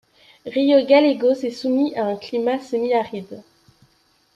[0.47, 3.43] Rio Gallegos est soumis à un climat semi-aride.